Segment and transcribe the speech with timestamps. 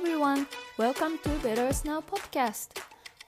[0.00, 0.46] everyone,
[0.78, 2.68] welcome to Better Snow podcast.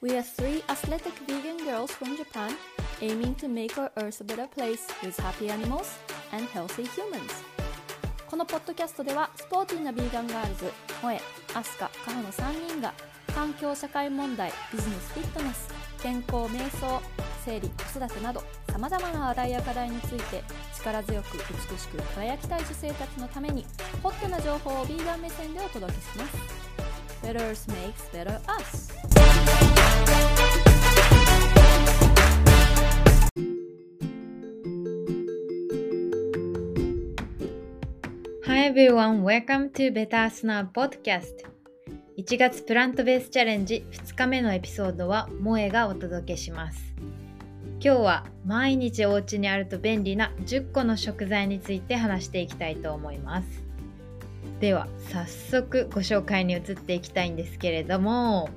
[0.01, 2.57] We are three athletic vegan girls from Japan
[2.99, 5.99] aiming to make our earth a better place with happy animals
[6.31, 7.31] and healthy humans.
[8.27, 11.21] このポッドキャストではスポーティーなビーガンガールズ、萌え、
[11.53, 12.91] アスカ、カホの3人が
[13.35, 15.69] 環境社会問題、ビジネスフィットネス、
[16.01, 16.99] 健康瞑想、
[17.45, 18.41] 生理、子育てなど
[18.73, 20.43] さまざまな話題や課題について
[20.75, 23.63] 力強く美しく輝きたい女性たちのために
[24.01, 26.62] ホットな情報をビーガン目線でお届けします
[27.23, 28.91] Better makes better us.
[38.45, 41.47] Hi everyone, welcome to Better Sna Podcast.
[42.17, 46.93] 1月プラントベースチャレンジ2日目のエピソードは萌えがお届けします。
[47.79, 53.62] 今日は毎日お家にあると便利な10個の食材について話していきたいと思います。
[54.59, 58.49] では早速ご紹介に移っていきたいんですけれども、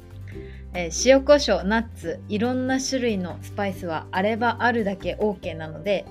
[0.72, 6.05] えー、塩コショウナッツいろんな種類のスパイスはあればあるだけ OK なので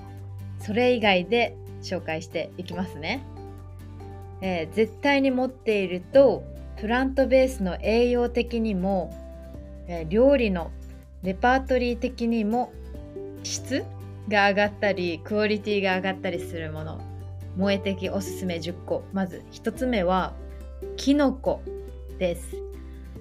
[0.60, 3.24] それ以外で紹介していきますね、
[4.40, 6.44] えー、絶対に持っていると
[6.78, 9.14] プラントベースの栄養的にも、
[9.88, 10.70] えー、料理の
[11.22, 12.72] レパートリー的にも
[13.42, 13.84] 質
[14.28, 17.15] が上がったりクオリティが上がったりするもの。
[17.56, 19.04] 萌え的おすすめ10個。
[19.12, 20.34] まず1つ目は
[20.96, 21.62] きのこ
[22.18, 22.56] です、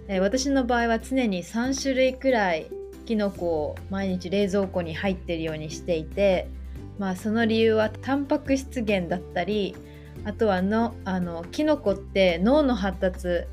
[0.08, 2.67] えー、私の場合は常に3種類くらい
[3.06, 6.50] きのこを毎日冷蔵庫に入ってるようにしていて
[6.97, 9.75] まあその理由はタンパク質源だったり
[10.23, 13.44] あとはのあのキノコって脳の発達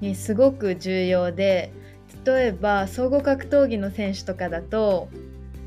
[0.00, 1.72] にすごく重要で
[2.24, 5.08] 例えば総合格闘技の選手とかだと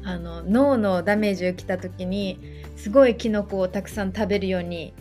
[0.09, 2.39] あの脳のダメージを受けた時に
[2.75, 4.95] すごいキノコをたくさん食べるように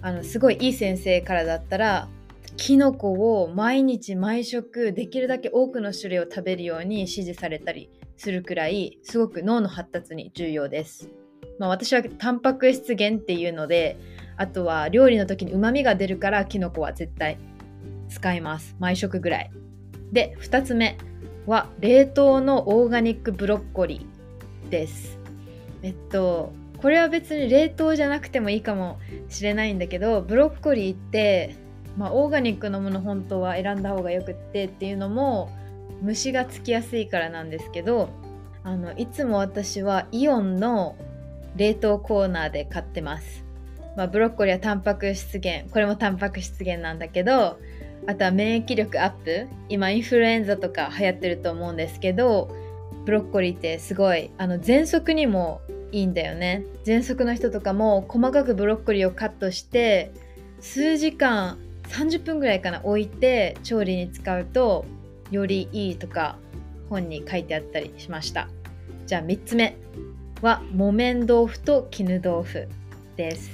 [0.00, 2.08] あのすごいいい先生からだったら
[2.56, 11.10] キノコを毎日毎食できるだけ多くの種類を食べるように指示されたりするくらいすごく脳の発達に重要です。
[11.58, 13.98] まあ、私はタンパク質源っていうので
[14.36, 17.36] あとは料理の時にうまみが出るからキノコは絶対
[18.08, 18.76] 使います。
[18.78, 19.50] 毎食ぐらい。
[20.10, 20.96] で2つ目
[21.44, 24.13] は冷凍のオーガニックブロッコリー。
[24.70, 25.18] です。
[25.82, 28.98] えっとこれは別に冷凍じゃなくてもいいかも
[29.28, 31.56] しれないんだけどブロッコリーって
[31.96, 35.50] まあ、オーガニックのもの本当は選んだ方がよくってっていうのも
[36.02, 38.10] 虫がつきやすいからなんですけど
[38.64, 40.96] あのいつも私はイオンの
[41.56, 43.44] 冷凍コーナーで買ってます。
[43.96, 47.60] まあ、ブロッコリーはタンパク質源これもタンパク質源なんだけど
[48.08, 49.46] あとは免疫力アップ。
[49.68, 52.50] 今インフルエンザとか流行ってると思うんですけど
[53.04, 55.60] ブロッコリーってすごいあの喘息にも
[55.92, 56.64] いいんだよね。
[56.84, 60.12] 喘息の人とかも細かくブロッコリーをカットして
[60.60, 64.84] 数時間30分ぐらいかな置いて調理に使うと
[65.30, 66.38] よりいいとか
[66.88, 68.48] 本に書いてあったりしました。
[69.06, 69.76] じゃあ3つ目
[70.40, 72.68] は木綿豆腐と絹豆腐
[73.16, 73.50] です。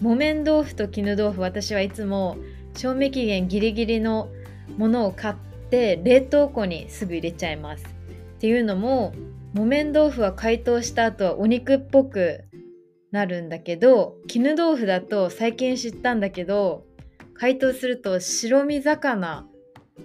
[0.00, 2.36] 木綿豆腐と絹豆腐私はいつも
[2.76, 4.28] 賞味期限ギリギリの
[4.76, 5.34] ものを買っ
[5.70, 7.91] て冷凍庫にすぐ入れちゃいます。
[8.42, 9.12] っていうのも
[9.54, 12.42] 木綿豆腐は解凍した後はお肉っぽく
[13.12, 16.84] なるんだけど絹豆腐だと最近知ったんだけど
[17.34, 19.46] 解凍すると白身魚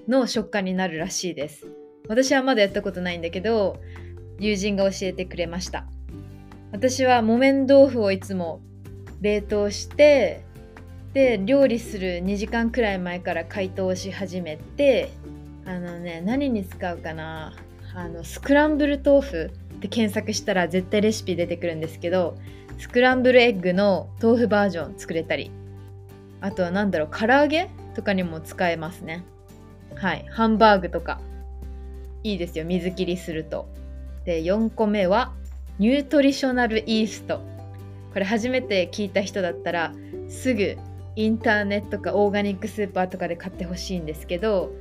[0.07, 1.65] の食感になるらしいです。
[2.07, 3.81] 私はまだやったことないんだけど
[4.37, 5.87] 友人が教えてくれました。
[6.71, 8.61] 私は木綿豆腐をいつも
[9.19, 10.45] 冷凍して
[11.15, 15.09] で料理する2時間くらい前から解凍し始めて
[15.65, 17.55] あのね何に使うかな。
[17.97, 22.37] あのスクランブル豆腐って検索したら絶対レシピ出てくるんですけど
[22.77, 25.49] スクランブルエッグの豆腐バージョン作れたり
[26.39, 29.23] あとは何だろう唐揚げとかにも使えますね。
[29.95, 30.25] はい。
[30.29, 31.19] ハンバーグとか。
[32.23, 32.65] いいですよ。
[32.65, 33.67] 水切りすると。
[34.25, 35.33] で4個目は
[35.79, 37.41] ニュートリショナルイースト。
[38.13, 39.93] これ初めて聞いた人だったら
[40.29, 40.77] すぐ
[41.15, 44.71] インターネットかオーガニックスーパーとかで買ってほしいんですけど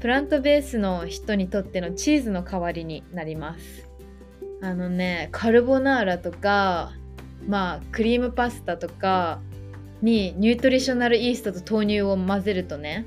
[0.00, 3.88] プラントベースの人にとってのチーズの代わりになります。
[4.60, 6.92] あのねカルボナーラとか
[7.46, 9.40] まあクリームパスタとか
[10.02, 13.06] にニュートリショナルイーストと豆乳を混ぜるとね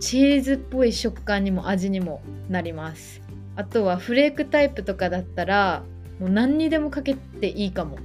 [0.00, 3.20] チーズっぽい食感にも味にもなります。
[3.56, 5.84] あとはフレークタイプとかだったら
[6.18, 7.98] もう何にでもかけていいかも。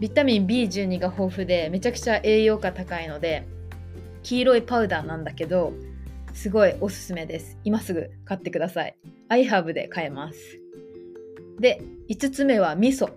[0.00, 3.46] ビタミン B12 が豊富でめちゃくちゃ栄養価高いので
[4.22, 5.74] 黄色いパウダーなんだけど
[6.34, 7.58] すごいおすすめです。
[7.64, 8.96] 今すぐ買ってください。
[9.28, 10.60] iHerb で買えます。
[11.60, 13.12] で5つ目は味噌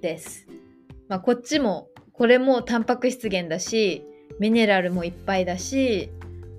[0.00, 0.48] です、
[1.08, 4.04] まあ、こっちもこれもタンパク質源だし
[4.40, 6.10] ミネラルもいっぱいだし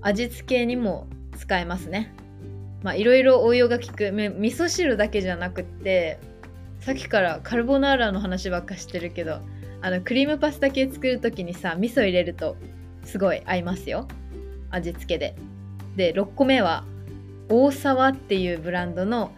[0.02, 1.07] 味付けにも
[1.38, 2.13] 使えますね。
[2.84, 4.12] まあいろいろ応用が効く。
[4.12, 6.19] 味噌汁だけじゃなくって
[6.80, 9.40] さっきからカルボナーラの話ばっかしてるけど
[9.81, 12.56] あのクリームパスタ系作る時にさ味噌入れると
[13.04, 14.07] すごい合いますよ。
[14.69, 15.36] 味付けで。
[15.95, 16.83] で6個目は
[17.50, 19.31] 大沢っていうブランドの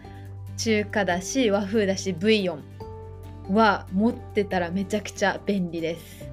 [0.56, 2.56] 中華だし和風だしブイヨ
[3.48, 6.28] ンは持ってたらめちゃくちゃ便利です。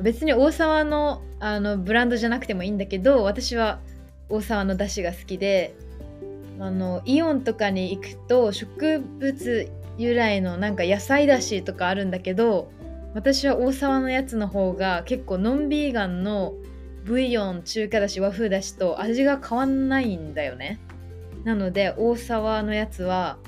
[0.00, 3.78] 別に大沢のあのブランドじゃなくてもいいんだけど私は
[4.28, 5.74] 大沢のだしが好きで
[6.58, 12.70] あのイオンとかに行くと植物由来のなんか野菜だしとかあるんだけど
[13.14, 16.54] 私は大沢のやつの方が結構ノンビーガンの
[17.06, 20.80] ブイヨン中華だし和風だしと味が変わんないんだよね。
[21.44, 23.38] なので大沢のやつは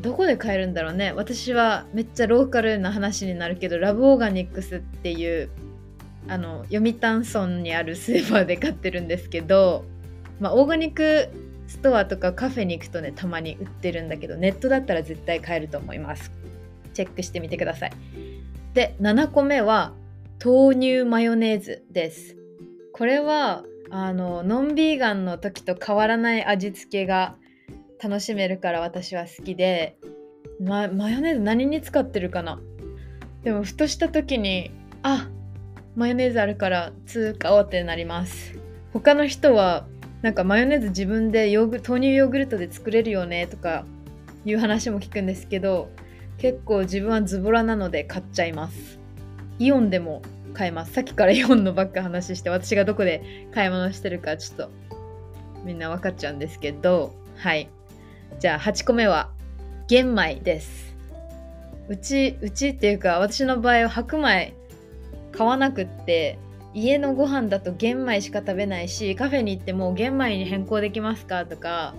[0.00, 1.12] どこで買えるんだろうね。
[1.12, 5.50] 私はめっちゃローカルな話になるけどラブオーガニックスっていう
[6.26, 9.84] あの読谷村にあるスーパーで買ってるんですけど、
[10.38, 11.28] まあ、オーガニック
[11.66, 16.32] ストアとかカフェに行くとねたまに売ってるんだけどネットだったら絶対買えると思います。
[16.94, 17.92] チェックしてみてください。
[18.72, 19.92] で7個目は
[20.42, 22.39] 豆乳マヨネーズです。
[23.00, 27.34] これはあのノンビーガンの時と変わらない味付けが
[27.98, 29.96] 楽しめるから私は好きで、
[30.62, 32.60] ま、マヨネーズ何に使ってるかな？
[33.42, 34.70] でもふとした時に
[35.02, 35.30] あ
[35.96, 38.58] マヨネーズあるから通買おうってなります。
[38.92, 39.86] 他の人は
[40.20, 43.86] なんかマヨネーズ自分でヨーグ豆乳ヨーグルトで作れるよねとか
[44.44, 45.88] いう話も聞くんですけど
[46.36, 49.00] 結構自分はズボラなので買っちゃいます。
[49.58, 50.20] イオンでも
[50.52, 50.92] 買えます。
[50.92, 54.70] さっきからイオンのばっか話して私がどこで買い物してるかちょっと
[55.64, 57.14] みんな分かっちゃうんですけど。
[57.36, 57.68] はい。
[58.38, 59.30] じゃあ8個目は
[59.88, 60.94] 玄米です。
[61.88, 64.54] うちうちっていうか私の場合は白米
[65.32, 66.38] 買わなくって
[66.72, 71.94] 家のご飯だと玄米しか食べないしカフェに行っても玄米に変更できますかとか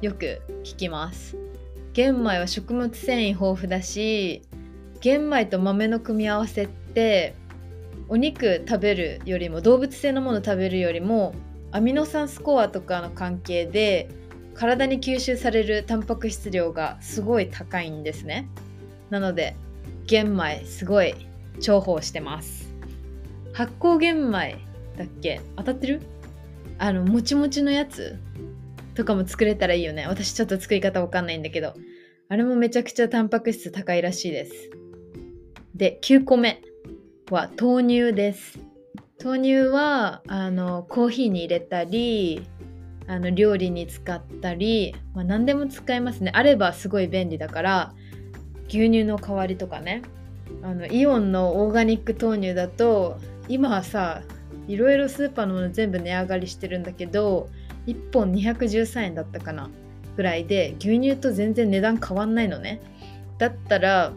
[0.00, 1.36] よく聞きます。
[1.92, 4.42] 玄米は食物繊維豊富だし
[5.00, 7.34] 玄米と豆の組み合わせって
[8.08, 11.34] お肉食べるよりも動物性のもの食べるよりも
[11.72, 14.08] アミノ酸スコアとかの関係で
[14.54, 18.48] 体に吸収されるタンパク質量がすごい高いんですね。
[19.10, 19.54] なので
[20.06, 21.14] 玄米すごい
[21.60, 22.72] 重宝してます。
[23.52, 24.56] 発酵玄米
[24.96, 25.40] だっけ？
[25.56, 26.00] 当たってる？
[26.78, 28.16] あのもちもちのやつ？
[28.94, 30.06] とかも作れたらいいよね。
[30.08, 31.74] 私ちょっと作り方わかんないんだけど。
[32.30, 34.52] あれもめちゃくちゃタンパク質高いらしいです。
[35.74, 36.62] で9個目。
[37.30, 38.58] は豆乳です。
[39.22, 42.46] 豆乳はあのコーヒーに入れたり
[43.06, 46.30] あの料理に使ったり、まあ、何でも使えますね。
[46.34, 47.94] あればすごい便利だから
[48.68, 50.02] 牛乳の代わりとかね。
[50.62, 54.22] あのイオンのオーガニック豆乳だと今はさ
[54.66, 57.50] いろいろスーパーのもの全部値上がりしてるんだけど
[57.86, 59.68] 1本213円だったかな
[60.16, 62.80] ぐらいで牛乳と全然値段変わんないのね。
[63.36, 64.12] だったら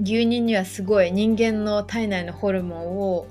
[0.00, 3.26] 牛乳にはすごい人間の体内のホルモンを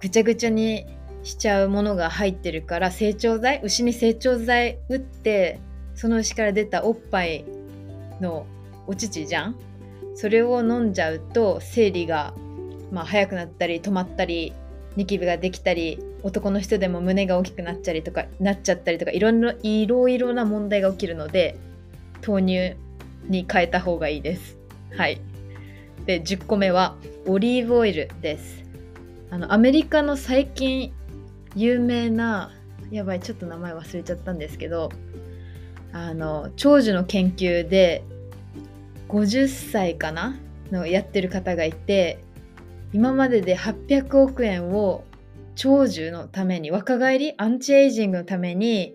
[0.00, 0.86] ぐちゃぐちゃに
[1.22, 5.58] しちゃうものが入ってるから成長剤牛に成長剤打って
[5.94, 7.44] その牛から出たおっぱい
[8.20, 8.46] の
[8.86, 9.56] お乳じゃん
[10.14, 12.34] それを飲んじゃうと生理が
[12.92, 14.52] まあ早くなったり止まったり
[14.96, 19.30] ニキビができたり男の人でも胸が大きくなっちゃりとかなっちゃったりとかいろ
[19.62, 21.56] いろいろな問題が起きるので
[22.26, 22.76] 豆乳
[23.28, 24.56] に変えた方がいいです。
[24.96, 25.20] はい。
[26.06, 26.96] で10個目は
[27.26, 28.64] オリーブオイルです。
[29.30, 30.92] あのアメリカの最近
[31.56, 32.52] 有名な
[32.90, 34.90] やばいちょっと名前忘れちゃったんですけど
[35.92, 38.04] あの長寿の研究で
[39.08, 40.36] 50歳かな？
[40.70, 42.18] のやってる方がいて
[42.92, 45.04] 今までで800億円を
[45.54, 48.94] 長寿のために若返りアンチエイジングのために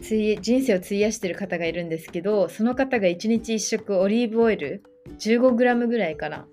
[0.00, 4.82] 人生を費やしてる方がいるんですけどその方が1日1食オリーブオイル
[5.20, 6.46] 15g ぐらいかな。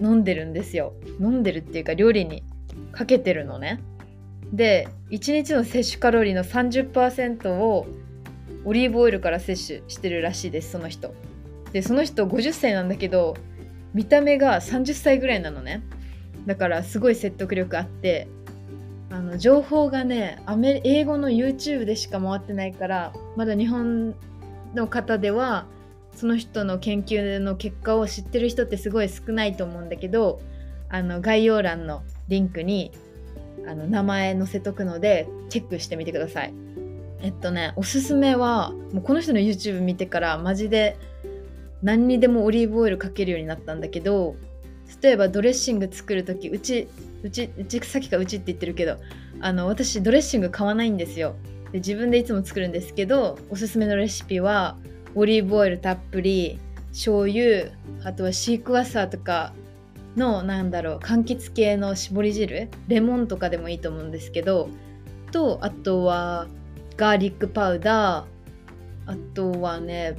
[0.00, 0.94] 飲んでるんですよ。
[1.20, 2.42] 飲んでるっていうか料理に
[2.92, 3.80] かけてるのね。
[4.52, 7.86] で1日の摂取カロリーの30%を
[8.64, 11.14] オリーブオイルから摂取してるらしいですその人。
[11.72, 13.36] でその人50歳なんだけど
[13.94, 15.82] 見た目が30歳ぐらいなのね。
[16.46, 18.28] だからすごい説得力あって
[19.10, 24.14] あの情報がねアメ英語の YouTube でしか回ってないからまだ日本
[24.74, 25.66] の方では
[26.16, 30.40] その人の研究の結果を知ってる人ってすごい少ないと思うんだけど
[30.88, 32.90] あの概要欄のリンクに
[33.68, 36.54] あの名前載せとくのでチェックしてみてください。
[37.20, 40.96] えっとねおすすめはもうこの人の YouTube 見てからマジで
[41.82, 44.36] 何にでもオリーブオイルかけるようになったんだけど
[45.02, 46.88] 例えばドレッシング作る時うち
[47.22, 48.98] うちうちさっきからうちって言ってるけど
[49.40, 51.36] あの私ドレッシング買わないんですよ
[51.72, 54.76] で自分でいつも作るんですけどおすすめのレシピは
[55.16, 57.72] オリーブオイルたっぷり醤油
[58.04, 59.52] あとはシークワーサーとか
[60.16, 64.68] のなんだろう柑橘系の絞り汁レモンとかでもいいと思うんですけど
[65.32, 66.46] とあとは
[66.96, 70.16] ガーリックパウダーあとはね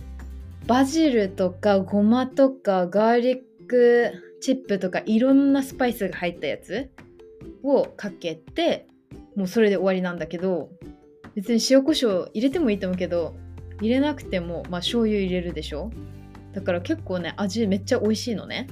[0.65, 4.11] バジルとかごまとかガーリック
[4.41, 6.89] チップとかいろんなスパイスが入ったやつ
[7.63, 8.87] をかけて
[9.35, 10.69] もうそれで終わりなんだけど
[11.35, 13.35] 別に塩コショウ入れてもいいと思うけど
[13.81, 15.91] 入れなくてもまあ醤油入れるでしょ？
[16.53, 18.67] だから結構ね味めっちゃ美味しいのね。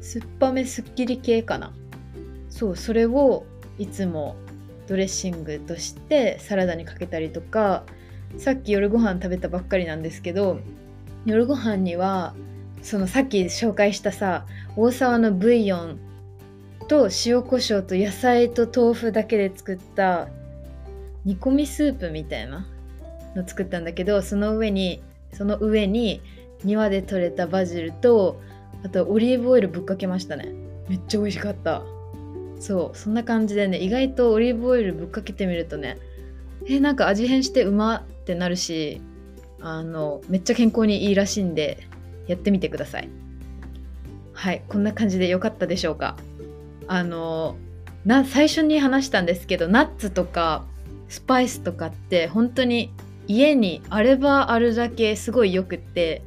[0.00, 1.72] 酸っぱめすっきり系かな。
[2.50, 3.44] そうそれを
[3.78, 4.36] いつも
[4.86, 7.84] ドレッシングとしてサラダにかけたりとか
[8.38, 10.60] さっき夜ご飯食べたばっかりなんですけど
[11.24, 12.34] 夜ご飯には
[12.82, 15.98] そのさっき紹介したさ大沢のブイヨン
[16.86, 20.28] と塩コショウと野菜と豆腐だけで作った
[21.24, 22.66] 煮込みスープみたいな
[23.34, 26.22] の作ったんだけどその上にその上に
[26.62, 28.40] 庭で採れたバジルと
[28.84, 30.52] あとオリーブオイルぶっかけましたね。
[30.88, 31.82] めっちゃ美味しかった。
[32.60, 35.98] そうそんな感じでね意外とオリーブオイルぶっかけてみるとね
[36.66, 39.00] えなんか味変してうまってなるし
[39.60, 41.86] あのめっちゃ健康にいいらしいんで
[42.26, 43.08] やってみてください。
[44.32, 46.16] はいこんな感じでよかったでしょうか。
[46.86, 47.56] あの
[48.04, 50.64] な最初に話したんですけどナッツとか
[51.08, 52.90] スパイスとかって本当に
[53.26, 56.22] 家にあればあるだけすごいよくって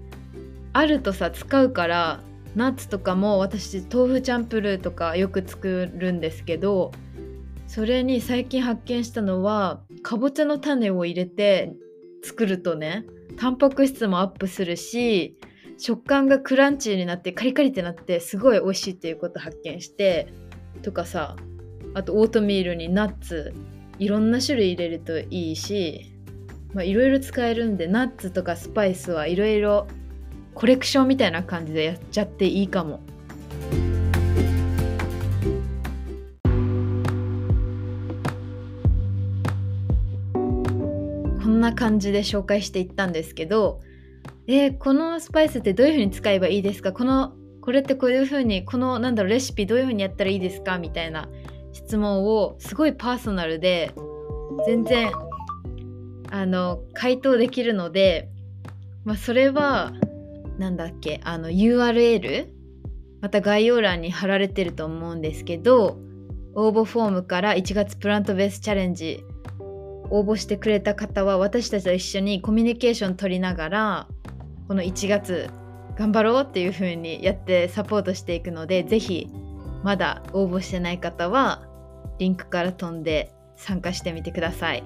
[0.74, 2.22] あるとさ使うから
[2.56, 6.92] ナッツとかも私豆腐チャンプルーとかよく作るんですけど
[7.68, 11.74] それに最近発見したのはかぼちゃの種を入れて
[12.24, 13.06] 作るとね
[13.38, 15.38] タンパク質もアップするし
[15.78, 20.34] 食感がクランチーになってカリカリってなってすごい美味しいっていうこと発見して
[20.82, 21.36] とかさ
[21.94, 23.54] あとオートミールにナッツ
[24.00, 26.17] いろんな種類入れるといいし
[26.76, 29.88] いろいろ使えるんでナッツとかスパイスはいろいろ
[30.54, 33.00] コレクションみたいな感じでやっちゃっていいかも。
[40.34, 43.80] こんな感じで紹介していったんですけど
[44.46, 46.94] えー、このスパイスってどういう風に使えばいいですか？
[46.94, 50.78] このこれってこういう風にこのなんだろうレシピどういう風にやったらいいですか？
[50.78, 51.28] みたいな
[51.74, 53.92] 質問をすごいパーソナルで
[54.66, 55.12] 全然
[56.38, 58.30] あの回答できるので、
[59.06, 59.92] まあ、それは
[60.60, 62.48] なんだっけあの URL
[63.22, 65.98] また概要欄に貼られてると思うんですけど
[66.54, 69.24] 応募フォームから1月プラントベースチャレンジ
[70.12, 74.08] 応募してくれた方は私たちと一緒にコミュニケーション取りながら
[74.68, 75.50] この1月
[75.98, 79.28] 頑張ろうっていう風にやってサポートしていくので是非
[79.84, 81.64] まだ応募してない方は
[82.20, 84.84] リンクから飛んで参加してみてください。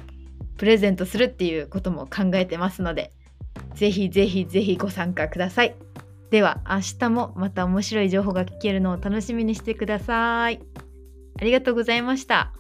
[0.57, 3.13] プレゼントするっていうことも考えてますので
[3.75, 5.77] ぜひぜひぜひご参加ください。
[6.31, 10.61] では明日もまた面白い情報が聞けるのを楽しみにしてください。
[11.41, 12.53] ありがとうございました。